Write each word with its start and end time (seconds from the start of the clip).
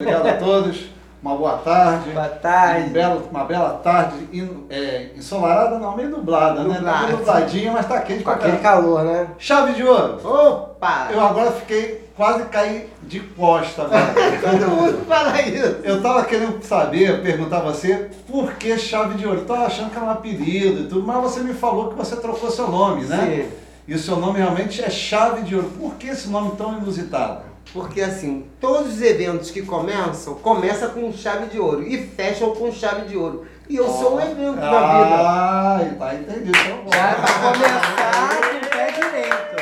Obrigado 0.00 0.28
a 0.28 0.32
todos. 0.34 0.90
Uma 1.20 1.34
boa 1.34 1.56
tarde. 1.56 2.10
Boa 2.10 2.28
tarde. 2.28 2.90
Um 2.90 2.92
belo- 2.92 3.28
uma 3.32 3.44
bela 3.44 3.70
tarde 3.82 4.28
in- 4.32 4.64
é, 4.70 5.08
ensolarada, 5.16 5.76
não, 5.76 5.96
meio 5.96 6.08
nublada, 6.10 6.62
né? 6.62 6.80
Tá 6.80 7.02
meio 7.02 7.16
nubladinha, 7.18 7.72
mas 7.72 7.84
tá 7.88 8.00
quente 8.02 8.22
Com 8.22 8.30
aquele 8.30 8.58
calor, 8.58 9.02
né? 9.02 9.26
Chave 9.38 9.72
de 9.72 9.82
ouro. 9.82 10.20
Opa! 10.24 11.08
Eu 11.10 11.20
agora 11.20 11.50
fiquei, 11.50 12.08
quase 12.16 12.44
caí 12.44 12.88
de 13.02 13.18
costa 13.18 13.82
agora. 13.82 14.14
Todo 14.40 14.70
mundo 14.70 15.04
fala 15.04 15.42
isso. 15.42 15.78
Eu 15.82 16.00
tava 16.00 16.24
querendo 16.26 16.62
saber, 16.62 17.20
perguntar 17.20 17.56
a 17.56 17.62
você, 17.62 18.08
por 18.30 18.52
que 18.52 18.78
chave 18.78 19.14
de 19.14 19.26
ouro? 19.26 19.40
Eu 19.40 19.46
tava 19.46 19.66
achando 19.66 19.90
que 19.90 19.96
era 19.96 20.06
um 20.06 20.10
apelido 20.10 20.82
e 20.82 20.86
tudo, 20.86 21.02
mas 21.04 21.20
você 21.20 21.40
me 21.40 21.54
falou 21.54 21.88
que 21.88 21.96
você 21.96 22.14
trocou 22.14 22.48
seu 22.52 22.68
nome, 22.68 23.04
né? 23.04 23.26
Sim. 23.48 23.52
E 23.88 23.94
o 23.96 23.98
seu 23.98 24.14
nome 24.16 24.38
realmente 24.38 24.80
é 24.80 24.88
chave 24.90 25.42
de 25.42 25.56
ouro. 25.56 25.72
Por 25.76 25.94
que 25.94 26.06
esse 26.06 26.28
nome 26.28 26.52
tão 26.56 26.78
inusitado? 26.78 27.47
Porque 27.72 28.00
assim, 28.00 28.46
todos 28.60 28.94
os 28.94 29.02
eventos 29.02 29.50
que 29.50 29.62
começam, 29.62 30.34
começam 30.34 30.90
com 30.90 31.12
chave 31.12 31.46
de 31.46 31.58
ouro 31.58 31.82
e 31.82 31.98
fecham 31.98 32.54
com 32.54 32.72
chave 32.72 33.06
de 33.06 33.16
ouro. 33.16 33.46
E 33.68 33.76
eu 33.76 33.86
sou 33.86 34.16
um 34.16 34.20
evento 34.20 34.56
na 34.56 34.70
vida. 34.70 35.16
Ah, 35.18 35.80
tá 35.98 36.14
entendido. 36.14 36.58
Então, 36.58 36.84
bom. 36.84 36.90
Já 36.90 37.14
pra 37.14 37.52
começar 37.52 38.28
com 38.28 38.56
o 38.56 38.70
pé 38.70 38.90
direito. 38.92 39.56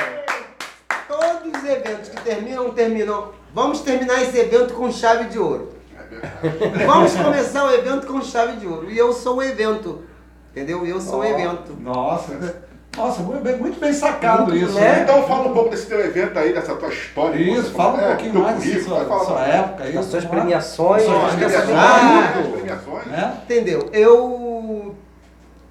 Todos 1.08 1.60
os 1.60 1.68
eventos 1.68 2.08
que 2.10 2.20
terminam, 2.22 2.70
terminam. 2.70 3.32
Vamos 3.52 3.80
terminar 3.80 4.22
esse 4.22 4.38
evento 4.38 4.74
com 4.74 4.92
chave 4.92 5.24
de 5.24 5.38
ouro. 5.38 5.72
Vamos 6.86 7.14
começar 7.16 7.64
o 7.64 7.74
evento 7.74 8.06
com 8.06 8.22
chave 8.22 8.56
de 8.56 8.66
ouro. 8.68 8.88
E 8.88 8.96
eu 8.96 9.12
sou 9.12 9.38
o 9.38 9.42
evento. 9.42 10.04
Entendeu? 10.52 10.86
Eu 10.86 11.00
sou 11.00 11.20
o 11.20 11.24
evento. 11.24 11.76
Nossa, 11.80 12.62
nossa, 12.96 13.22
muito 13.22 13.42
bem, 13.42 13.56
muito 13.56 13.78
bem 13.78 13.92
sacado 13.92 14.50
Muito, 14.50 14.64
isso, 14.64 14.74
né? 14.74 14.80
né? 14.80 15.02
Então 15.02 15.26
fala 15.26 15.48
um 15.48 15.52
pouco 15.52 15.70
desse 15.70 15.86
teu 15.86 16.00
evento 16.00 16.38
aí, 16.38 16.52
dessa 16.52 16.74
tua 16.74 16.88
história. 16.88 17.38
Isso, 17.38 17.62
Você 17.64 17.70
fala 17.70 17.94
um 17.94 18.00
é, 18.00 18.06
pouquinho 18.08 18.32
teu 18.32 18.42
mais 18.42 18.74
da 18.74 18.80
sua, 18.80 19.24
sua 19.24 19.46
época 19.46 19.84
aí. 19.84 19.92
Das 19.92 20.06
suas 20.06 20.24
premiações. 20.24 21.02
Suas 21.02 21.24
As 21.24 21.34
premiações. 21.34 21.76
Ah. 21.76 23.06
Né? 23.06 23.40
Entendeu? 23.44 23.90
Eu 23.92 24.96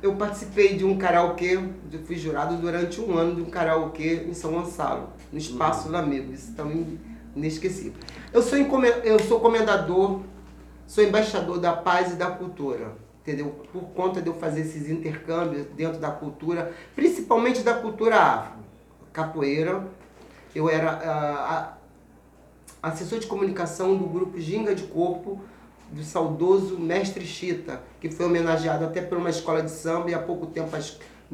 eu 0.06 0.14
participei 0.14 0.76
de 0.76 0.86
um 0.86 0.98
karaokê, 0.98 1.56
eu 1.92 2.00
fui 2.06 2.16
jurado 2.16 2.56
durante 2.58 3.02
um 3.02 3.18
ano 3.18 3.36
de 3.36 3.42
um 3.42 3.46
karaokê 3.46 4.26
em 4.28 4.34
São 4.36 4.52
Gonçalo, 4.52 5.10
no 5.32 5.40
Espaço 5.40 5.90
Lamego. 5.90 6.32
Isso 6.32 6.54
também 6.54 7.00
inesquecível. 7.36 7.94
Eu 8.32 8.42
sou, 8.44 8.58
eu 9.04 9.20
sou 9.20 9.40
comendador, 9.40 10.22
sou 10.86 11.04
embaixador 11.04 11.60
da 11.60 11.74
paz 11.74 12.12
e 12.12 12.16
da 12.16 12.28
cultura. 12.28 12.94
Entendeu? 13.26 13.56
Por 13.74 13.82
conta 13.96 14.22
de 14.22 14.28
eu 14.28 14.36
fazer 14.36 14.62
esses 14.62 14.88
intercâmbios 14.88 15.66
dentro 15.76 16.00
da 16.00 16.12
cultura, 16.12 16.72
principalmente 16.96 17.62
da 17.64 17.74
cultura 17.74 18.18
afro. 18.22 18.60
Capoeira, 19.12 19.88
eu 20.54 20.70
era 20.70 20.92
a- 20.92 21.74
assessor 22.84 23.18
de 23.18 23.26
comunicação 23.26 23.98
do 23.98 24.06
grupo 24.06 24.40
Ginga 24.40 24.76
de 24.76 24.84
Corpo, 24.84 25.42
do 25.92 26.04
saudoso 26.04 26.78
Mestre 26.80 27.26
Chita, 27.26 27.82
que 28.00 28.12
foi 28.12 28.28
homenageado 28.28 28.86
até 28.86 29.02
por 29.02 29.18
uma 29.18 29.30
escola 29.32 29.64
de 29.64 29.72
samba 29.72 30.12
e 30.12 30.14
há 30.14 30.20
pouco 30.20 30.46
tempo 30.46 30.76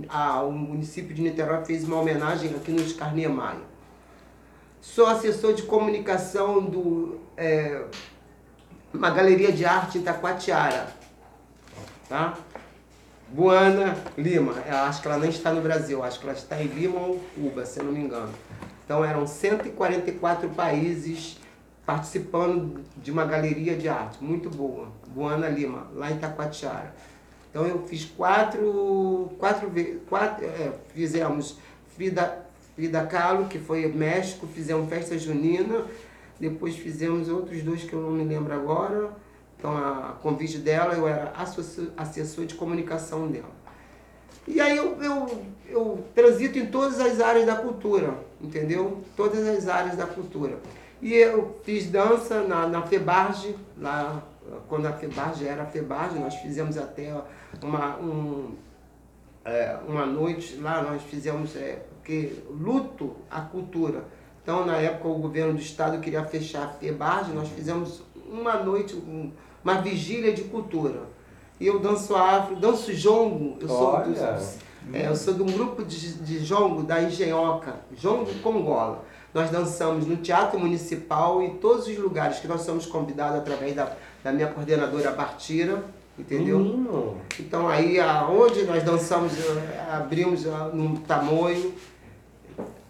a- 0.08 0.44
o 0.44 0.52
município 0.54 1.14
de 1.14 1.22
Niterói 1.22 1.66
fez 1.66 1.84
uma 1.84 2.00
homenagem 2.00 2.52
aqui 2.56 2.72
no 2.72 2.82
Oscar 2.82 3.14
Niemeyer. 3.14 3.60
Sou 4.80 5.08
assessor 5.08 5.54
de 5.54 5.64
comunicação 5.64 6.64
do 6.64 7.20
é, 7.36 7.84
uma 8.94 9.10
galeria 9.10 9.52
de 9.52 9.66
arte 9.66 9.98
em 9.98 10.02
Taquatiara, 10.02 10.88
tá? 12.12 12.38
Buana 13.30 13.96
Lima, 14.18 14.54
acho 14.86 15.02
que 15.02 15.08
ela 15.08 15.18
nem 15.18 15.30
está 15.30 15.54
no 15.54 15.62
Brasil, 15.62 16.04
acho 16.04 16.20
que 16.20 16.26
ela 16.28 16.38
está 16.38 16.62
em 16.62 16.68
Lima 16.68 17.00
ou 17.00 17.24
Cuba, 17.34 17.66
se 17.66 17.82
não 17.82 17.94
me 17.94 18.02
engano. 18.02 18.34
Então 18.84 19.06
eram 19.06 19.26
144 19.26 20.50
países 20.50 21.40
participando 21.86 22.82
de 22.98 23.12
uma 23.12 23.24
galeria 23.24 23.78
de 23.78 23.88
arte 23.88 24.22
muito 24.22 24.50
boa, 24.50 24.90
Buana 25.08 25.48
Lima, 25.48 25.88
lá 25.96 26.12
em 26.12 26.18
Taquatiara. 26.18 26.94
Então 27.50 27.66
eu 27.66 27.88
fiz 27.88 28.04
quatro, 28.04 29.32
quatro 29.40 29.72
quatro, 30.10 30.46
é, 30.46 30.74
fizemos 30.94 31.58
Frida, 31.96 32.46
Frida 32.76 33.06
Kahlo, 33.06 33.48
que 33.48 33.58
foi 33.58 33.88
México, 33.88 34.46
fizemos 34.48 34.90
festa 34.90 35.18
junina, 35.18 35.86
depois 36.38 36.76
fizemos 36.76 37.30
outros 37.30 37.64
dois 37.64 37.84
que 37.84 37.94
eu 37.94 38.02
não 38.02 38.12
me 38.12 38.26
lembro 38.26 38.54
agora. 38.54 39.12
Então, 39.62 39.78
a 39.78 40.16
convite 40.24 40.58
dela, 40.58 40.96
eu 40.96 41.08
era 41.08 41.32
assessor 41.96 42.46
de 42.48 42.56
comunicação 42.56 43.28
dela. 43.28 43.52
E 44.48 44.60
aí 44.60 44.76
eu, 44.76 45.00
eu, 45.00 45.44
eu 45.70 46.06
transito 46.16 46.58
em 46.58 46.66
todas 46.66 47.00
as 47.00 47.22
áreas 47.22 47.46
da 47.46 47.56
cultura, 47.56 48.16
entendeu? 48.42 49.04
Todas 49.16 49.48
as 49.48 49.68
áreas 49.68 49.96
da 49.96 50.08
cultura. 50.08 50.58
E 51.00 51.14
eu 51.14 51.60
fiz 51.64 51.92
dança 51.92 52.42
na, 52.42 52.68
na 52.68 52.82
FEBARGE, 52.82 53.56
lá, 53.78 54.24
quando 54.68 54.88
a 54.88 54.94
FEBARGE 54.94 55.48
era 55.48 55.62
a 55.62 55.68
FEBARGE, 55.68 56.18
nós 56.18 56.34
fizemos 56.38 56.76
até 56.76 57.14
uma, 57.62 57.98
um, 57.98 58.56
é, 59.46 59.78
uma 59.88 60.08
noite 60.08 60.56
lá, 60.56 60.82
nós 60.82 61.04
fizemos 61.04 61.56
é, 61.56 61.86
porque 61.98 62.34
luto 62.50 63.16
à 63.30 63.42
cultura. 63.42 64.06
Então, 64.42 64.66
na 64.66 64.78
época, 64.78 65.08
o 65.08 65.20
governo 65.20 65.54
do 65.54 65.62
estado 65.62 66.00
queria 66.00 66.24
fechar 66.26 66.64
a 66.64 66.70
FEBARGE, 66.70 67.32
nós 67.32 67.48
fizemos 67.50 68.02
uma 68.32 68.56
noite, 68.56 68.96
um- 68.96 69.32
uma 69.64 69.76
vigília 69.82 70.32
de 70.34 70.44
cultura. 70.46 71.02
E 71.60 71.68
eu 71.68 71.80
danço 71.80 72.16
afro, 72.16 72.56
danço 72.56 72.92
jongo, 72.94 73.58
eu 73.62 73.68
sou, 73.68 73.78
do, 73.92 74.12
Olha. 74.12 74.40
é, 74.94 75.08
eu 75.08 75.16
sou 75.16 75.34
de 75.36 75.44
um 75.44 75.46
grupo 75.46 75.84
de, 75.84 76.14
de 76.16 76.40
jongo 76.44 76.82
da 76.84 77.02
Engenhoca, 77.04 77.76
Jongo 77.96 78.34
Congola. 78.42 79.04
Nós 79.34 79.50
dançamos 79.52 80.06
no 80.08 80.18
Teatro 80.18 80.60
Municipal 80.60 81.42
e 81.44 81.52
todos 81.52 81.88
os 81.88 81.98
lugares 81.98 82.40
que 82.40 82.48
nós 82.48 82.62
somos 82.62 82.86
convidados 82.86 83.38
através 83.40 83.76
da, 83.76 83.92
da 84.24 84.32
minha 84.32 84.48
coordenadora 84.48 85.12
Bartira, 85.12 85.84
entendeu? 86.18 86.58
Menino. 86.60 87.18
Então 87.40 87.70
aí 87.70 88.00
aonde 88.00 88.64
nós 88.64 88.84
dançamos, 88.84 89.32
eh, 89.38 89.86
abrimos 89.92 90.46
ah, 90.48 90.70
num 90.74 90.96
tamanho. 90.96 91.72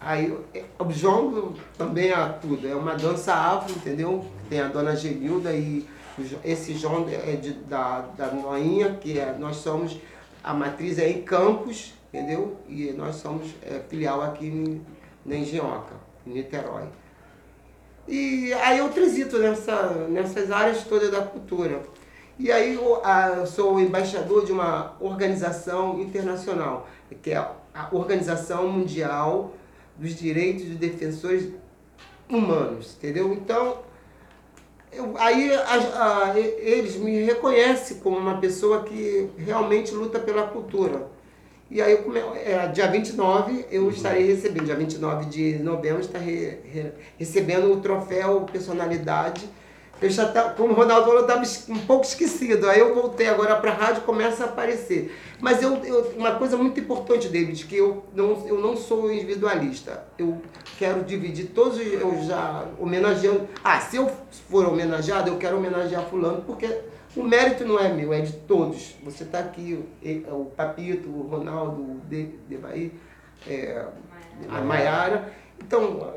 Aí 0.00 0.36
eh, 0.54 0.64
o 0.78 0.92
jongo 0.92 1.54
também 1.78 2.10
é 2.10 2.28
tudo, 2.40 2.66
é 2.66 2.74
uma 2.74 2.94
dança 2.94 3.32
afro, 3.32 3.72
entendeu? 3.72 4.24
Tem 4.48 4.60
a 4.60 4.68
dona 4.68 4.96
Genilda 4.96 5.52
e 5.52 5.86
esse 6.44 6.74
jongo 6.74 7.08
é 7.08 7.36
de, 7.36 7.52
da, 7.52 8.00
da 8.16 8.26
Noinha, 8.26 8.94
que 9.00 9.18
é, 9.18 9.34
nós 9.38 9.56
somos, 9.56 9.98
a 10.42 10.52
matriz 10.52 10.98
é 10.98 11.08
em 11.08 11.22
Campos, 11.22 11.94
entendeu? 12.12 12.56
E 12.68 12.92
nós 12.92 13.16
somos 13.16 13.54
eh, 13.62 13.80
filial 13.88 14.20
aqui 14.22 14.46
em, 14.46 14.82
na 15.24 15.36
Engenhoca, 15.36 15.94
em 16.26 16.32
Niterói. 16.32 16.84
E 18.06 18.52
aí 18.54 18.78
eu 18.78 18.88
transito 18.88 19.38
nessa, 19.38 20.06
nessas 20.08 20.50
áreas 20.50 20.82
todas 20.84 21.10
da 21.10 21.22
cultura. 21.22 21.80
E 22.38 22.50
aí 22.50 22.74
eu, 22.74 23.00
ah, 23.04 23.34
eu 23.36 23.46
sou 23.46 23.78
embaixador 23.78 24.44
de 24.44 24.52
uma 24.52 24.96
organização 25.00 26.00
internacional, 26.00 26.88
que 27.22 27.30
é 27.30 27.48
a 27.74 27.88
Organização 27.92 28.68
Mundial 28.68 29.52
dos 29.96 30.14
Direitos 30.14 30.64
dos 30.66 30.76
Defensores 30.76 31.48
Humanos, 32.28 32.96
entendeu? 32.98 33.32
Então, 33.32 33.78
eu- 34.92 35.14
aí 35.18 35.52
a- 35.54 36.30
a- 36.32 36.38
eles 36.38 36.96
me 36.96 37.22
reconhecem 37.24 37.98
como 37.98 38.16
uma 38.18 38.38
pessoa 38.38 38.82
que 38.82 39.28
realmente 39.38 39.92
luta 39.94 40.18
pela 40.18 40.46
cultura. 40.46 41.08
E 41.70 41.80
aí, 41.80 41.92
eu 41.92 42.02
come- 42.02 42.20
é, 42.20 42.66
dia 42.68 42.86
29, 42.88 43.64
eu 43.70 43.88
estarei 43.88 44.26
recebendo, 44.26 44.66
dia 44.66 44.76
29 44.76 45.24
de 45.26 45.58
novembro, 45.58 46.00
estarei 46.02 46.60
re- 46.64 46.92
recebendo 47.18 47.72
o 47.72 47.80
troféu 47.80 48.42
Personalidade. 48.52 49.48
Eu 50.02 50.10
já 50.10 50.26
tá, 50.28 50.50
como 50.50 50.72
o 50.72 50.76
Ronaldo 50.76 51.04
falou, 51.06 51.20
eu 51.20 51.26
estava 51.26 51.42
um 51.68 51.86
pouco 51.86 52.04
esquecido. 52.04 52.68
Aí 52.68 52.80
eu 52.80 52.92
voltei 52.94 53.28
agora 53.28 53.54
para 53.56 53.70
a 53.70 53.74
rádio 53.74 53.98
e 53.98 54.04
começa 54.04 54.44
a 54.44 54.46
aparecer. 54.48 55.16
Mas 55.40 55.62
eu, 55.62 55.76
eu- 55.84 56.12
uma 56.16 56.32
coisa 56.32 56.56
muito 56.56 56.80
importante, 56.80 57.28
David, 57.28 57.64
que 57.66 57.76
eu 57.76 58.04
não, 58.14 58.46
eu 58.48 58.60
não 58.60 58.76
sou 58.76 59.12
individualista. 59.12 60.04
Eu 60.18 60.42
quero 60.78 61.04
dividir 61.04 61.46
todos, 61.54 61.78
os- 61.78 61.92
eu 61.92 62.20
já 62.26 62.66
homenageando. 62.80 63.48
Ah, 63.62 63.80
se 63.80 63.96
eu 63.96 64.10
for 64.50 64.66
homenageado, 64.66 65.30
eu 65.30 65.36
quero 65.38 65.56
homenagear 65.56 66.02
fulano, 66.06 66.42
porque 66.42 66.68
o 67.16 67.22
mérito 67.22 67.64
não 67.64 67.78
é 67.78 67.88
meu, 67.92 68.12
é 68.12 68.20
de 68.22 68.32
todos. 68.32 68.96
Você 69.04 69.22
está 69.22 69.38
aqui, 69.38 69.84
o 70.30 70.46
Papito, 70.46 71.08
o 71.08 71.28
Ronaldo, 71.28 71.80
o 71.80 72.00
De, 72.08 72.24
Devaí, 72.48 72.92
é, 73.46 73.84
a 74.50 74.60
Maiara. 74.60 75.32
Então, 75.64 76.12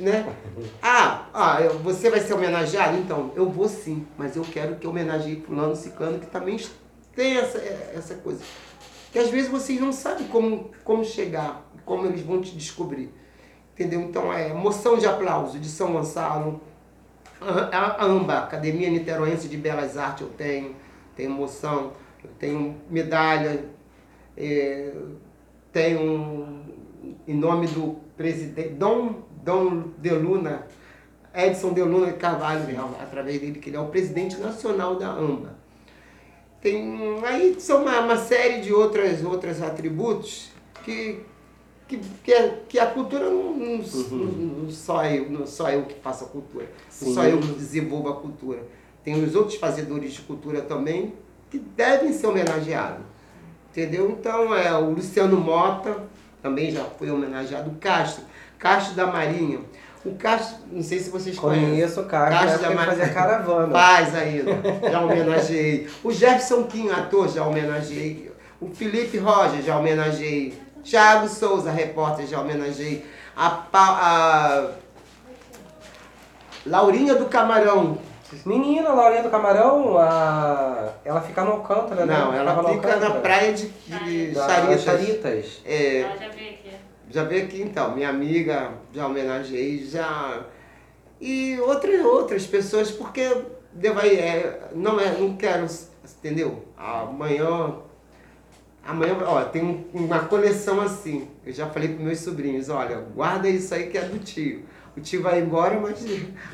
né? 0.00 0.34
Ah, 0.82 1.26
ah, 1.32 1.58
você 1.82 2.10
vai 2.10 2.20
ser 2.20 2.34
homenageado? 2.34 2.98
Então, 2.98 3.32
eu 3.34 3.48
vou 3.48 3.68
sim, 3.68 4.06
mas 4.16 4.36
eu 4.36 4.42
quero 4.42 4.76
que 4.76 4.86
homenageie 4.86 5.40
fulano, 5.40 5.74
ciclano, 5.74 6.18
que 6.18 6.26
também 6.26 6.60
tem 7.14 7.38
essa, 7.38 7.58
essa 7.58 8.14
coisa. 8.16 8.42
Que 9.10 9.18
às 9.18 9.30
vezes 9.30 9.50
vocês 9.50 9.80
não 9.80 9.92
sabem 9.92 10.28
como, 10.28 10.70
como 10.84 11.04
chegar, 11.04 11.66
como 11.84 12.06
eles 12.06 12.22
vão 12.22 12.40
te 12.40 12.54
descobrir. 12.54 13.12
Entendeu? 13.72 14.02
Então, 14.02 14.32
é 14.32 14.52
moção 14.52 14.98
de 14.98 15.06
aplauso 15.06 15.58
de 15.58 15.68
São 15.68 15.92
Gonçalo, 15.92 16.60
a 17.40 18.04
AMBA, 18.04 18.38
Academia 18.38 18.90
Niteroense 18.90 19.48
de 19.48 19.56
Belas 19.56 19.96
Artes, 19.96 20.22
eu 20.22 20.28
tenho, 20.28 20.76
tenho 21.16 21.30
moção, 21.30 21.94
eu 22.22 22.28
tenho 22.38 22.76
medalha, 22.90 23.64
é, 24.36 24.92
tenho 25.72 26.60
em 27.26 27.34
nome 27.34 27.66
do 27.68 27.96
presidente 28.20 28.74
Dom, 28.74 29.22
Dom 29.42 29.84
de 29.96 30.10
Luna, 30.10 30.66
Edson 31.34 31.72
de 31.72 31.80
Luna 31.80 32.12
Carvalho, 32.12 32.64
né, 32.64 32.78
através 33.00 33.40
dele, 33.40 33.58
que 33.58 33.70
ele 33.70 33.78
é 33.78 33.80
o 33.80 33.86
presidente 33.86 34.36
nacional 34.36 34.96
da 34.96 35.08
AMBA. 35.08 35.54
Tem, 36.60 37.24
aí 37.24 37.58
são 37.58 37.80
uma, 37.80 37.98
uma 38.00 38.18
série 38.18 38.60
de 38.60 38.74
outras, 38.74 39.24
outros 39.24 39.62
atributos 39.62 40.50
que, 40.84 41.20
que, 41.88 41.98
que, 42.22 42.34
a, 42.34 42.56
que 42.68 42.78
a 42.78 42.88
cultura 42.88 43.30
não, 43.30 43.56
não, 43.56 43.76
uhum. 43.76 44.64
não, 44.64 44.70
só 44.70 45.02
eu, 45.06 45.30
não 45.30 45.46
só 45.46 45.70
eu 45.70 45.86
que 45.86 45.94
faço 45.94 46.24
a 46.24 46.28
cultura, 46.28 46.70
Sim. 46.90 47.14
só 47.14 47.24
eu 47.24 47.40
que 47.40 47.52
desenvolvo 47.52 48.10
a 48.10 48.16
cultura. 48.16 48.62
Tem 49.02 49.24
os 49.24 49.34
outros 49.34 49.56
fazedores 49.56 50.12
de 50.12 50.20
cultura 50.20 50.60
também 50.60 51.14
que 51.50 51.58
devem 51.58 52.12
ser 52.12 52.26
homenageados. 52.26 53.02
Entendeu? 53.70 54.10
Então 54.10 54.54
é 54.54 54.76
o 54.76 54.90
Luciano 54.90 55.40
Mota, 55.40 56.09
também 56.42 56.70
já 56.70 56.84
foi 56.84 57.10
homenageado, 57.10 57.70
o 57.70 57.74
Castro, 57.76 58.24
Castro 58.58 58.94
da 58.94 59.06
Marinha. 59.06 59.60
O 60.04 60.14
Castro, 60.14 60.56
não 60.72 60.82
sei 60.82 60.98
se 60.98 61.10
vocês 61.10 61.38
conhecem. 61.38 61.70
Conheço 61.70 62.00
o 62.00 62.04
Castro, 62.06 62.46
Castro 62.46 62.62
da 62.62 62.74
Marinha. 62.74 62.96
fazia 62.96 63.14
caravana. 63.14 63.72
Faz 63.72 64.14
ainda, 64.14 64.52
já 64.90 65.00
homenageei. 65.02 65.88
O 66.02 66.10
Jefferson 66.10 66.64
Kim, 66.64 66.90
ator, 66.90 67.28
já 67.28 67.44
homenageei. 67.44 68.32
O 68.60 68.68
Felipe 68.68 69.18
Roger, 69.18 69.62
já 69.62 69.78
homenageei. 69.78 70.58
Thiago 70.82 71.28
Souza, 71.28 71.70
repórter, 71.70 72.26
já 72.26 72.40
homenageei. 72.40 73.04
A, 73.36 73.62
a 73.72 74.70
Laurinha 76.66 77.14
do 77.14 77.26
Camarão, 77.26 77.98
Menina, 78.46 78.90
Laurinha 78.90 79.22
do 79.22 79.30
Camarão, 79.30 79.98
a... 79.98 80.92
ela 81.04 81.20
fica 81.20 81.42
no 81.42 81.52
Alcântara, 81.52 82.06
né? 82.06 82.16
Não, 82.16 82.32
ela 82.32 82.72
fica 82.72 82.96
na 82.96 83.10
praia 83.16 83.52
de, 83.52 83.68
de 83.68 84.34
Charitas. 84.34 84.82
Charitas. 84.82 85.60
É, 85.64 86.00
ela 86.00 86.16
já 86.16 86.28
veio 86.28 86.50
aqui. 86.50 86.70
Já 87.10 87.24
veio 87.24 87.44
aqui 87.44 87.62
então, 87.62 87.94
minha 87.94 88.08
amiga, 88.08 88.72
já 88.92 89.06
homenageei, 89.06 89.84
já. 89.84 90.44
E 91.20 91.58
outras, 91.60 92.04
outras 92.04 92.46
pessoas, 92.46 92.90
porque 92.90 93.20
é, 93.20 94.60
não, 94.74 95.00
é, 95.00 95.18
não 95.18 95.36
quero, 95.36 95.66
entendeu? 96.18 96.64
Amanhã. 96.76 97.74
Amanhã, 98.86 99.16
ó, 99.26 99.42
tem 99.44 99.86
uma 99.92 100.20
coleção 100.20 100.80
assim. 100.80 101.28
Eu 101.44 101.52
já 101.52 101.66
falei 101.66 101.88
para 101.88 102.04
meus 102.04 102.20
sobrinhos, 102.20 102.68
olha, 102.68 102.96
guarda 103.14 103.48
isso 103.48 103.74
aí 103.74 103.88
que 103.88 103.98
é 103.98 104.02
do 104.02 104.18
tio 104.18 104.64
o 104.96 105.00
tio 105.00 105.22
vai 105.22 105.40
embora, 105.40 105.78
mas 105.78 106.04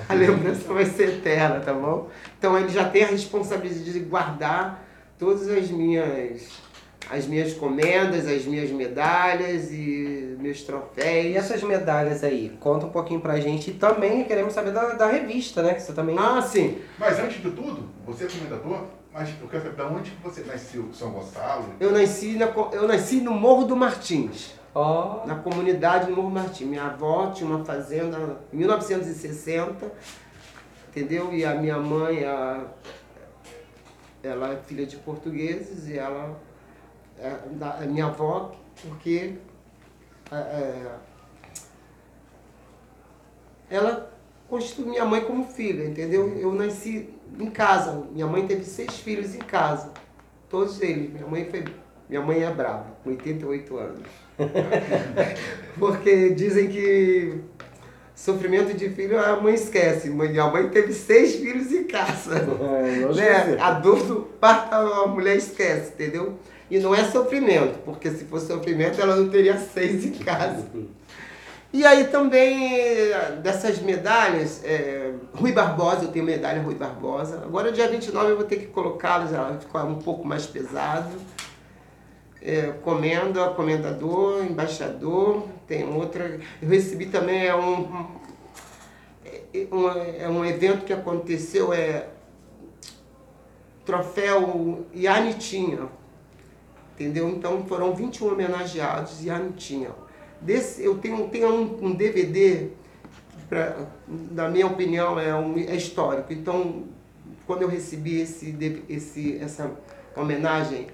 a 0.08 0.14
lembrança 0.14 0.72
vai 0.72 0.84
ser 0.84 1.18
eterna, 1.18 1.60
tá 1.60 1.72
bom? 1.72 2.08
Então 2.38 2.58
ele 2.58 2.68
já 2.68 2.88
tem 2.88 3.04
a 3.04 3.08
responsabilidade 3.08 3.92
de 3.92 4.00
guardar 4.00 4.84
todas 5.18 5.48
as 5.48 5.70
minhas 5.70 6.66
as 7.08 7.26
minhas 7.26 7.52
comendas, 7.54 8.26
as 8.26 8.44
minhas 8.44 8.70
medalhas 8.70 9.70
e 9.70 10.36
meus 10.40 10.62
troféus. 10.62 11.26
E 11.26 11.36
essas 11.36 11.62
medalhas 11.62 12.24
aí, 12.24 12.56
conta 12.60 12.86
um 12.86 12.90
pouquinho 12.90 13.20
pra 13.20 13.38
gente. 13.38 13.70
E 13.70 13.74
também 13.74 14.24
queremos 14.24 14.52
saber 14.52 14.72
da, 14.72 14.94
da 14.94 15.06
revista, 15.06 15.62
né? 15.62 15.74
Que 15.74 15.82
você 15.82 15.92
também. 15.92 16.16
Ah, 16.18 16.42
sim. 16.42 16.78
Mas 16.98 17.18
antes 17.20 17.40
de 17.40 17.50
tudo, 17.50 17.88
você 18.04 18.24
é 18.24 18.26
comendador, 18.26 18.86
mas 19.12 19.30
eu 19.40 19.48
quero 19.48 19.62
saber 19.62 19.76
de 19.76 19.82
onde 19.82 20.12
você 20.22 20.42
nasceu, 20.42 20.88
São 20.92 21.10
Gonçalo? 21.10 21.74
Eu 21.78 21.92
nasci, 21.92 22.36
na, 22.36 22.46
eu 22.72 22.88
nasci 22.88 23.20
no 23.20 23.32
Morro 23.32 23.64
do 23.64 23.76
Martins. 23.76 24.55
Oh. 24.78 25.26
Na 25.26 25.36
comunidade 25.36 26.12
Morro 26.12 26.30
Martins. 26.30 26.68
Minha 26.68 26.84
avó 26.84 27.30
tinha 27.30 27.48
uma 27.48 27.64
fazenda 27.64 28.38
em 28.52 28.58
1960, 28.58 29.90
entendeu? 30.90 31.32
E 31.32 31.46
a 31.46 31.54
minha 31.54 31.78
mãe, 31.78 32.22
a, 32.26 32.66
ela 34.22 34.52
é 34.52 34.56
filha 34.58 34.84
de 34.84 34.98
portugueses 34.98 35.88
e 35.88 35.96
ela 35.96 36.38
é, 37.18 37.38
é 37.82 37.86
minha 37.86 38.04
avó, 38.04 38.54
porque 38.82 39.38
é, 40.30 40.36
é, 40.36 40.98
ela 43.70 44.12
constitui 44.46 44.84
minha 44.84 45.06
mãe 45.06 45.24
como 45.24 45.46
filha, 45.46 45.86
entendeu? 45.86 46.36
Eu 46.36 46.52
nasci 46.52 47.08
em 47.40 47.50
casa. 47.50 48.04
Minha 48.12 48.26
mãe 48.26 48.46
teve 48.46 48.64
seis 48.64 48.94
filhos 48.98 49.34
em 49.34 49.38
casa. 49.38 49.90
Todos 50.50 50.82
eles. 50.82 51.10
Minha 51.14 51.26
mãe 51.26 51.48
foi. 51.48 51.64
Minha 52.08 52.22
mãe 52.22 52.42
é 52.42 52.50
brava, 52.50 52.86
com 53.02 53.10
88 53.10 53.78
anos. 53.78 54.06
Porque 55.78 56.30
dizem 56.30 56.68
que 56.68 57.40
sofrimento 58.14 58.74
de 58.74 58.88
filho 58.90 59.18
a 59.18 59.40
mãe 59.40 59.54
esquece. 59.54 60.08
Minha 60.08 60.46
mãe 60.46 60.68
teve 60.68 60.92
seis 60.92 61.34
filhos 61.36 61.72
em 61.72 61.84
casa. 61.84 62.46
É, 62.60 63.06
né? 63.14 63.56
A 63.60 63.72
dor 63.72 64.02
do 64.04 64.16
parto 64.40 64.74
a 64.74 65.06
mulher 65.08 65.36
esquece, 65.36 65.92
entendeu? 65.94 66.38
E 66.70 66.78
não 66.78 66.94
é 66.94 67.04
sofrimento, 67.04 67.78
porque 67.84 68.10
se 68.10 68.24
fosse 68.24 68.46
sofrimento 68.46 69.00
ela 69.00 69.16
não 69.16 69.28
teria 69.28 69.56
seis 69.56 70.04
em 70.04 70.12
casa. 70.12 70.66
E 71.72 71.84
aí 71.84 72.04
também, 72.04 73.10
dessas 73.42 73.80
medalhas, 73.80 74.62
é, 74.64 75.12
Rui 75.34 75.52
Barbosa, 75.52 76.04
eu 76.04 76.08
tenho 76.08 76.24
medalha 76.24 76.62
Rui 76.62 76.74
Barbosa. 76.74 77.42
Agora, 77.44 77.70
dia 77.70 77.86
29, 77.86 78.30
eu 78.30 78.36
vou 78.36 78.46
ter 78.46 78.56
que 78.56 78.66
colocá-las, 78.66 79.32
ela 79.32 79.50
vai 79.50 79.58
ficar 79.58 79.84
um 79.84 79.96
pouco 79.96 80.26
mais 80.26 80.46
pesado 80.46 81.10
é, 82.46 82.72
comenda, 82.84 83.50
comendador, 83.50 84.44
embaixador, 84.44 85.48
tem 85.66 85.84
outra. 85.84 86.38
Eu 86.62 86.68
recebi 86.68 87.06
também 87.06 87.44
é 87.44 87.56
um, 87.56 88.06
um, 89.72 89.88
é 90.16 90.28
um 90.28 90.44
evento 90.44 90.84
que 90.84 90.92
aconteceu, 90.92 91.72
é 91.72 92.06
troféu 93.84 94.86
Ianitinha, 94.94 95.88
entendeu? 96.94 97.28
Então 97.28 97.66
foram 97.66 97.92
21 97.92 98.32
homenageados 98.32 99.24
Ianitinha. 99.24 99.90
Desse, 100.40 100.84
eu 100.84 100.98
tenho, 100.98 101.28
tenho 101.28 101.48
um, 101.48 101.86
um 101.86 101.94
DVD, 101.94 102.68
pra, 103.48 103.76
na 104.06 104.48
minha 104.48 104.68
opinião, 104.68 105.18
é, 105.18 105.34
um, 105.34 105.58
é 105.58 105.74
histórico. 105.74 106.32
Então, 106.32 106.84
quando 107.44 107.62
eu 107.62 107.68
recebi 107.68 108.20
esse, 108.20 108.56
esse, 108.88 109.38
essa 109.38 109.72
homenagem, 110.14 110.88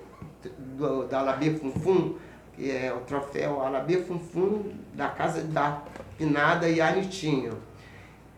do, 0.77 1.07
da 1.07 1.21
Alabê 1.21 1.51
Funfun, 1.51 2.17
que 2.55 2.71
é 2.71 2.93
o 2.93 3.01
troféu 3.01 3.61
Alabê 3.61 3.99
Funfun 3.99 4.73
da 4.95 5.09
Casa 5.09 5.43
da 5.43 5.83
Pinada 6.19 6.69
e 6.69 6.81
Anitinha. 6.81 7.53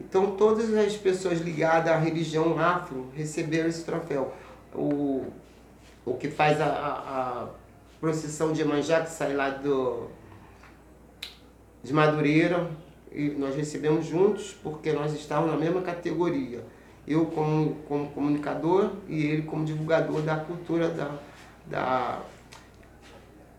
Então 0.01 0.37
todas 0.37 0.73
as 0.75 0.97
pessoas 0.97 1.41
ligadas 1.41 1.93
à 1.93 1.97
religião 1.97 2.59
afro 2.59 3.11
receberam 3.15 3.69
esse 3.69 3.85
troféu. 3.85 4.33
O, 4.75 5.27
o 6.05 6.15
que 6.15 6.29
faz 6.29 6.61
a, 6.61 6.67
a, 6.67 7.43
a 7.43 7.49
procissão 8.01 8.53
de 8.53 8.63
Emanjá, 8.63 9.03
que 9.03 9.11
sai 9.11 9.35
lá 9.35 9.51
do, 9.51 10.09
de 11.83 11.93
Madureira, 11.93 12.71
e 13.13 13.31
nós 13.31 13.55
recebemos 13.55 14.07
juntos 14.07 14.57
porque 14.63 14.93
nós 14.93 15.15
estávamos 15.15 15.53
na 15.53 15.57
mesma 15.57 15.81
categoria. 15.81 16.65
Eu 17.07 17.27
como, 17.27 17.77
como 17.87 18.11
comunicador 18.11 18.91
e 19.09 19.25
ele 19.27 19.43
como 19.43 19.65
divulgador 19.65 20.23
da 20.23 20.37
cultura 20.37 20.89
da, 20.89 21.11
da, 21.67 22.23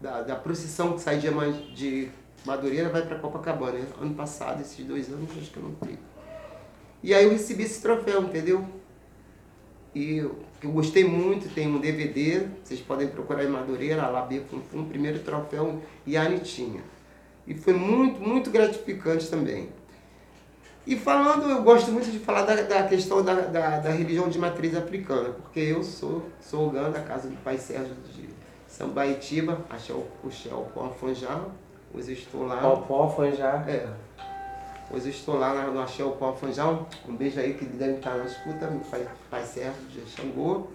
da, 0.01 0.21
da 0.21 0.35
procissão 0.35 0.93
que 0.93 1.01
sai 1.01 1.17
de, 1.17 1.29
de 1.73 2.11
Madureira 2.45 2.89
vai 2.89 3.01
para 3.01 3.17
Copacabana. 3.17 3.79
Ano 3.99 4.13
passado, 4.13 4.61
esses 4.61 4.85
dois 4.85 5.09
anos, 5.11 5.29
acho 5.37 5.51
que 5.51 5.57
eu 5.57 5.63
não 5.63 5.75
tenho. 5.75 5.99
E 7.01 7.13
aí 7.13 7.23
eu 7.23 7.31
recebi 7.31 7.63
esse 7.63 7.81
troféu, 7.81 8.23
entendeu? 8.23 8.65
E 9.93 10.17
eu, 10.17 10.39
eu 10.61 10.71
gostei 10.71 11.03
muito, 11.03 11.53
tem 11.53 11.67
um 11.67 11.79
DVD, 11.79 12.47
vocês 12.63 12.79
podem 12.81 13.07
procurar 13.07 13.43
em 13.43 13.47
Madureira, 13.47 14.03
a 14.03 14.09
Labê 14.09 14.41
Funfum, 14.41 14.85
primeiro 14.85 15.19
troféu 15.19 15.81
e 16.05 16.17
a 16.17 16.23
Anitinha. 16.23 16.81
E 17.47 17.53
foi 17.53 17.73
muito, 17.73 18.19
muito 18.19 18.49
gratificante 18.51 19.29
também. 19.29 19.69
E 20.85 20.95
falando, 20.95 21.49
eu 21.49 21.63
gosto 21.63 21.91
muito 21.91 22.11
de 22.11 22.19
falar 22.19 22.43
da, 22.43 22.61
da 22.61 22.83
questão 22.83 23.23
da, 23.23 23.33
da, 23.33 23.79
da, 23.79 23.89
religião 23.89 24.29
de 24.29 24.37
matriz 24.37 24.75
africana, 24.75 25.29
porque 25.29 25.59
eu 25.59 25.83
sou, 25.83 26.29
sou 26.39 26.67
Ogã 26.67 26.91
da 26.91 27.01
casa 27.01 27.27
do 27.27 27.35
pai 27.37 27.57
Sérgio 27.57 27.95
de 28.13 28.29
Sambaitiba, 28.67 29.65
o 30.23 30.29
Shell 30.29 30.69
Pó 30.75 30.93
hoje 31.91 32.13
estou 32.13 32.45
lá. 32.45 32.61
Pó 32.61 33.09
Fanjá? 33.09 33.65
É. 33.67 33.89
Hoje 34.91 35.09
estou 35.09 35.39
lá 35.39 35.65
no 35.65 35.81
Axel 35.81 36.11
Pó 36.11 36.33
Fanjá, 36.33 36.67
um 37.07 37.15
beijo 37.15 37.39
aí 37.39 37.55
que 37.55 37.65
ele 37.65 37.77
deve 37.77 37.93
estar 37.95 38.15
na 38.15 38.25
escuta, 38.25 38.69
meu 38.69 38.81
pai, 38.81 39.07
pai 39.31 39.43
Sérgio 39.43 39.81
de 39.89 40.01
Xangô. 40.11 40.67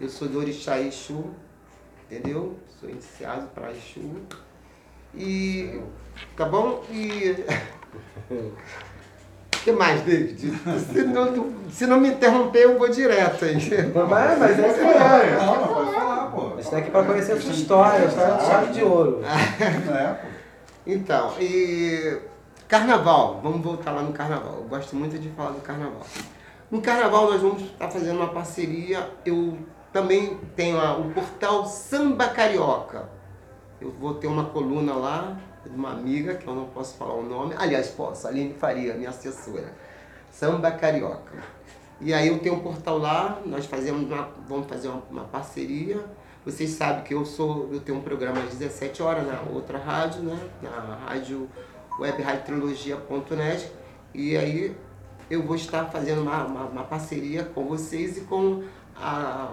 Eu 0.00 0.08
sou 0.08 0.28
do 0.28 0.38
Orixá 0.38 0.80
Exu, 0.80 1.30
entendeu? 2.10 2.56
Sou 2.80 2.90
iniciado 2.90 3.46
para 3.48 3.70
Exu. 3.70 4.16
E. 5.14 5.80
Tá 6.36 6.46
bom? 6.46 6.82
E. 6.90 7.36
O 9.68 9.70
que 9.70 9.78
mais, 9.78 10.00
David? 10.00 10.50
Se 10.78 11.02
não, 11.04 11.52
se 11.70 11.86
não 11.86 12.00
me 12.00 12.08
interromper, 12.08 12.60
eu 12.60 12.78
vou 12.78 12.88
direto 12.88 13.44
aí. 13.44 13.54
Mas, 14.08 14.38
mas 14.38 14.58
é 14.58 14.68
isso 14.68 14.80
aí. 14.80 15.36
Não, 15.36 15.68
pode 15.68 15.92
falar, 15.92 16.30
pô. 16.30 16.46
A 16.46 16.50
gente 16.52 16.60
está 16.60 16.78
aqui 16.78 16.90
para 16.90 17.04
conhecer 17.04 17.32
a 17.32 17.40
sua 17.40 17.52
história, 17.52 18.00
a 18.00 18.08
história 18.08 18.36
de 18.36 18.46
chave 18.46 18.72
de 18.72 18.82
ouro. 18.82 19.20
É. 19.24 20.16
Então, 20.86 21.34
e 21.38 22.18
carnaval, 22.66 23.40
vamos 23.42 23.60
voltar 23.60 23.92
lá 23.92 24.00
no 24.00 24.14
carnaval. 24.14 24.54
Eu 24.56 24.64
gosto 24.64 24.96
muito 24.96 25.18
de 25.18 25.28
falar 25.30 25.50
do 25.50 25.60
carnaval. 25.60 26.06
No 26.70 26.80
carnaval 26.80 27.30
nós 27.30 27.42
vamos 27.42 27.62
estar 27.62 27.90
fazendo 27.90 28.16
uma 28.16 28.28
parceria. 28.28 29.10
Eu 29.26 29.58
também 29.92 30.38
tenho 30.56 30.78
o 30.78 31.10
portal 31.10 31.66
Samba 31.66 32.28
Carioca. 32.28 33.06
Eu 33.78 33.92
vou 34.00 34.14
ter 34.14 34.28
uma 34.28 34.46
coluna 34.46 34.94
lá 34.94 35.36
de 35.64 35.74
uma 35.74 35.92
amiga, 35.92 36.34
que 36.34 36.46
eu 36.46 36.54
não 36.54 36.66
posso 36.66 36.96
falar 36.96 37.14
o 37.14 37.22
nome. 37.22 37.54
Aliás, 37.58 37.88
posso, 37.88 38.26
Aline 38.26 38.54
Faria, 38.54 38.94
minha 38.94 39.10
assessora. 39.10 39.72
Samba 40.30 40.70
Carioca. 40.70 41.42
E 42.00 42.14
aí 42.14 42.28
eu 42.28 42.38
tenho 42.38 42.54
um 42.54 42.60
portal 42.60 42.98
lá, 42.98 43.40
nós 43.44 43.66
fazemos 43.66 44.10
uma, 44.10 44.28
vamos 44.48 44.68
fazer 44.68 44.88
uma, 44.88 45.02
uma 45.10 45.24
parceria. 45.24 46.04
Vocês 46.44 46.70
sabem 46.70 47.02
que 47.02 47.12
eu 47.12 47.24
sou, 47.26 47.68
eu 47.72 47.80
tenho 47.80 47.98
um 47.98 48.02
programa 48.02 48.40
às 48.40 48.54
17 48.54 49.02
horas 49.02 49.26
na 49.26 49.40
outra 49.52 49.78
rádio, 49.78 50.22
né? 50.22 50.38
Na 50.62 50.96
rádio 51.06 51.48
webradiotrilogia.net. 51.98 53.70
E 54.14 54.36
aí 54.36 54.76
eu 55.28 55.42
vou 55.42 55.56
estar 55.56 55.86
fazendo 55.86 56.22
uma, 56.22 56.44
uma, 56.44 56.64
uma 56.66 56.84
parceria 56.84 57.44
com 57.44 57.64
vocês 57.66 58.16
e 58.16 58.20
com 58.22 58.62
a 58.96 59.52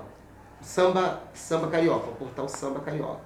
Samba, 0.62 1.22
Samba 1.34 1.68
Carioca, 1.68 2.10
o 2.10 2.16
portal 2.16 2.48
Samba 2.48 2.80
Carioca. 2.80 3.22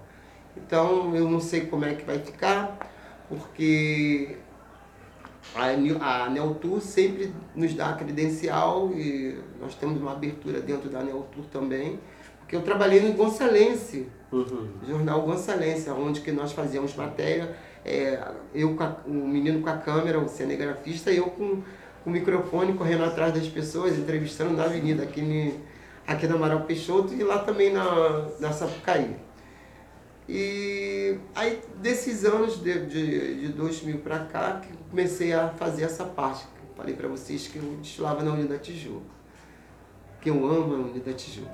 Então 0.65 1.15
eu 1.15 1.29
não 1.29 1.39
sei 1.39 1.61
como 1.61 1.85
é 1.85 1.93
que 1.93 2.05
vai 2.05 2.19
ficar, 2.19 2.77
porque 3.27 4.37
a, 5.55 6.25
a 6.25 6.29
Neotur 6.29 6.81
sempre 6.81 7.33
nos 7.55 7.73
dá 7.73 7.89
a 7.89 7.93
credencial 7.93 8.91
e 8.93 9.37
nós 9.59 9.75
temos 9.75 9.99
uma 9.99 10.11
abertura 10.11 10.59
dentro 10.61 10.89
da 10.89 11.03
Neotur 11.03 11.45
também, 11.51 11.99
porque 12.39 12.55
eu 12.55 12.61
trabalhei 12.61 13.01
no 13.01 13.13
Gonçalense, 13.13 14.07
Uhum. 14.31 14.67
jornal 14.87 15.23
Gonçalense, 15.23 15.89
onde 15.89 16.21
que 16.21 16.31
nós 16.31 16.51
fazíamos 16.51 16.95
matéria, 16.95 17.55
é, 17.83 18.19
eu 18.53 18.75
com 18.75 18.83
a, 18.83 18.97
o 19.07 19.11
menino 19.11 19.61
com 19.61 19.69
a 19.69 19.77
câmera, 19.77 20.19
o 20.19 20.27
cinegrafista, 20.27 21.11
e 21.11 21.17
eu 21.17 21.25
com, 21.25 21.63
com 22.03 22.09
o 22.09 22.13
microfone 22.13 22.73
correndo 22.73 23.03
atrás 23.05 23.33
das 23.33 23.47
pessoas, 23.47 23.97
entrevistando 23.97 24.53
na 24.53 24.65
avenida, 24.65 25.01
aqui, 25.01 25.55
aqui 26.05 26.27
na 26.27 26.35
Amaral 26.35 26.61
Peixoto 26.61 27.13
e 27.13 27.23
lá 27.23 27.39
também 27.39 27.73
na, 27.73 28.27
na 28.39 28.51
Sapucaí. 28.51 29.15
E 30.31 31.17
aí, 31.33 31.59
desses 31.81 32.23
anos 32.23 32.61
de, 32.61 32.85
de, 32.85 33.47
de 33.47 33.47
2000 33.47 33.97
para 33.97 34.19
cá, 34.19 34.61
que 34.61 34.69
comecei 34.91 35.33
a 35.33 35.49
fazer 35.49 35.85
essa 35.85 36.03
parte. 36.03 36.45
Falei 36.77 36.95
para 36.95 37.07
vocês 37.07 37.47
que 37.47 37.57
eu 37.57 37.63
desfilava 37.81 38.23
na 38.23 38.31
Unida 38.33 38.55
Tijuca. 38.59 39.17
Que 40.21 40.29
eu 40.29 40.35
amo 40.35 40.75
a 40.75 40.77
Unida 40.89 41.13
Tijuca. 41.13 41.51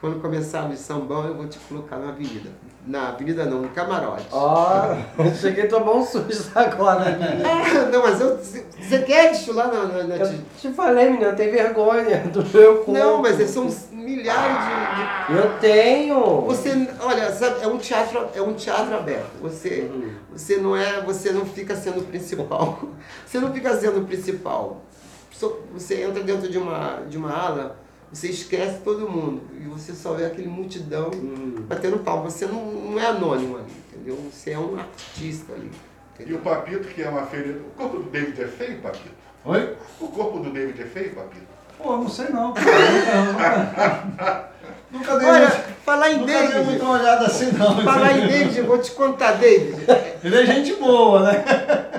Quando 0.00 0.20
começar 0.20 0.68
o 0.68 0.76
sambão, 0.76 1.24
eu 1.26 1.34
vou 1.36 1.46
te 1.46 1.60
colocar 1.60 1.98
na 1.98 2.08
avenida. 2.08 2.50
Na 2.84 3.10
avenida 3.10 3.46
não, 3.46 3.62
no 3.62 3.68
camarote. 3.68 4.26
Ó, 4.32 4.96
cheguei 5.40 5.64
a 5.64 5.68
tomar 5.68 5.92
um 5.92 6.04
susto 6.04 6.50
agora, 6.58 7.16
menina. 7.16 7.44
Ah, 7.48 7.84
não, 7.86 8.02
mas 8.02 8.20
eu, 8.20 8.36
você 8.36 9.02
quer 9.06 9.30
desfilar 9.30 9.68
na, 9.68 9.84
na, 9.86 10.02
na 10.04 10.16
Eu 10.16 10.26
Tijuca? 10.26 10.44
te 10.58 10.70
falei, 10.72 11.10
menina, 11.10 11.32
tem 11.34 11.52
vergonha 11.52 12.18
do 12.32 12.44
meu 12.46 12.76
corpo. 12.78 12.92
Não, 12.92 13.22
mas 13.22 13.48
são 13.48 13.70
milhares 14.20 15.26
de, 15.28 15.32
de 15.34 15.38
Eu 15.40 15.58
tenho. 15.58 16.40
Você, 16.42 16.88
olha, 17.00 17.30
sabe, 17.32 17.62
é 17.62 17.66
um 17.66 17.78
teatro, 17.78 18.28
é 18.34 18.42
um 18.42 18.54
teatro 18.54 18.94
aberto. 18.94 19.30
Você, 19.40 19.90
Uhum. 19.92 20.10
você 20.32 20.56
não 20.58 20.76
é, 20.76 21.00
você 21.02 21.32
não 21.32 21.44
fica 21.46 21.74
sendo 21.74 22.00
o 22.00 22.04
principal. 22.04 22.80
Você 23.26 23.38
não 23.38 23.52
fica 23.52 23.76
sendo 23.78 24.00
o 24.00 24.04
principal. 24.04 24.82
Você 25.72 26.02
entra 26.02 26.22
dentro 26.22 26.48
de 26.50 26.58
uma, 26.58 27.02
de 27.08 27.16
uma 27.16 27.32
ala, 27.32 27.76
você 28.12 28.28
esquece 28.28 28.80
todo 28.80 29.08
mundo 29.08 29.40
e 29.58 29.64
você 29.68 29.92
só 29.92 30.12
vê 30.14 30.26
aquele 30.26 30.48
multidão 30.48 31.10
Uhum. 31.14 31.54
batendo 31.68 31.98
palma. 32.00 32.24
Você 32.28 32.44
não, 32.46 32.64
não 32.66 32.98
é 33.00 33.06
anônimo 33.06 33.56
ali, 33.56 33.72
entendeu? 33.88 34.18
Você 34.30 34.50
é 34.50 34.58
um 34.58 34.76
artista 34.78 35.52
ali. 35.54 35.70
E 36.18 36.22
Entendeu? 36.22 36.38
o 36.38 36.40
Papito, 36.42 36.88
que 36.88 37.02
é 37.02 37.08
uma 37.08 37.22
feira. 37.22 37.58
O 37.58 37.70
corpo 37.70 37.96
do 37.98 38.10
David 38.10 38.42
é 38.42 38.46
feio, 38.48 38.78
Papito? 38.82 39.14
Oi? 39.44 39.76
O 40.00 40.08
corpo 40.08 40.40
do 40.40 40.50
David 40.50 40.82
é 40.82 40.84
feio, 40.84 41.14
Papito? 41.14 41.46
Pô, 41.82 41.96
não 41.96 42.08
sei 42.08 42.28
não. 42.28 42.52
cara. 42.52 42.68
Nunca, 42.68 43.22
nunca, 43.24 44.50
nunca 44.90 45.18
dei, 45.18 45.28
Olha, 45.28 45.48
muito- 45.48 45.64
falar 45.84 46.10
em 46.10 46.18
nunca 46.18 46.26
dei 46.32 46.42
David, 46.48 46.64
muita 46.64 46.84
olhada 46.88 47.26
assim 47.26 47.52
não. 47.52 47.82
falar 47.82 48.12
em 48.18 48.26
David, 48.26 48.58
eu 48.58 48.66
vou 48.66 48.78
te 48.78 48.90
contar, 48.92 49.32
David. 49.32 49.76
Ele 50.22 50.40
é 50.40 50.46
gente 50.46 50.74
boa, 50.74 51.20
né? 51.32 51.44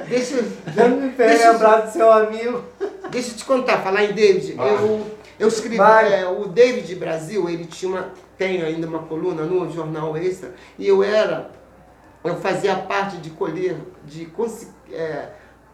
Deixa, 0.07 0.35
Não 0.75 0.89
me 0.89 1.09
deixa, 1.09 1.49
abraço 1.51 1.87
do 1.87 1.93
seu 1.93 2.11
amigo. 2.11 2.63
Deixa 3.09 3.31
eu 3.31 3.35
te 3.35 3.45
contar, 3.45 3.79
falar 3.79 4.03
em 4.03 4.13
David. 4.13 4.53
Vai. 4.53 4.69
Eu, 4.69 5.07
eu 5.39 5.47
escrevi, 5.47 5.77
é, 5.79 6.27
o 6.27 6.47
David 6.47 6.93
Brasil, 6.95 7.49
ele 7.49 7.65
tinha 7.65 7.91
uma, 7.91 8.09
tem 8.37 8.61
ainda 8.61 8.87
uma 8.87 8.99
coluna 8.99 9.43
no 9.43 9.71
jornal 9.71 10.15
Extra, 10.15 10.53
e 10.77 10.87
eu 10.87 11.03
era, 11.03 11.49
eu 12.23 12.35
fazia 12.37 12.75
parte 12.75 13.17
de 13.17 13.31
colher, 13.31 13.77
de 14.05 14.29
é, 14.91 15.29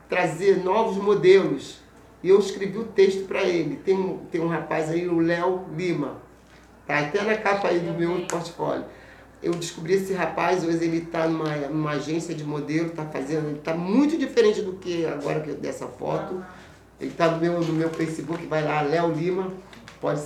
trazer 0.10 0.64
novos 0.64 0.98
modelos. 0.98 1.86
E 2.28 2.30
eu 2.30 2.40
escrevi 2.40 2.78
o 2.78 2.84
texto 2.84 3.26
para 3.26 3.42
ele. 3.44 3.78
Tem 3.78 3.96
um, 3.96 4.18
tem 4.30 4.42
um 4.42 4.50
rapaz 4.50 4.90
aí, 4.90 5.08
o 5.08 5.18
Léo 5.18 5.64
Lima, 5.78 6.18
tá 6.86 7.00
até 7.00 7.22
na 7.22 7.38
capa 7.38 7.70
aí 7.70 7.80
do 7.80 7.94
meu 7.98 8.26
portfólio. 8.28 8.84
Eu 9.42 9.54
descobri 9.54 9.94
esse 9.94 10.12
rapaz, 10.12 10.62
hoje 10.66 10.84
ele 10.84 10.98
está 10.98 11.26
numa, 11.26 11.56
numa 11.70 11.92
agência 11.92 12.36
de 12.36 12.44
modelo, 12.44 12.88
está 12.88 13.06
fazendo, 13.06 13.48
ele 13.48 13.60
está 13.60 13.74
muito 13.74 14.18
diferente 14.18 14.62
do 14.62 14.74
que 14.74 15.06
agora 15.06 15.40
que- 15.40 15.54
dessa 15.54 15.88
foto. 15.88 16.44
Ele 17.00 17.12
está 17.12 17.32
no 17.32 17.38
meu, 17.40 17.62
no 17.62 17.72
meu 17.72 17.90
Facebook, 17.92 18.46
vai 18.46 18.62
lá, 18.62 18.82
Léo 18.82 19.10
Lima, 19.14 19.54
pode 20.02 20.20
seguir. 20.20 20.26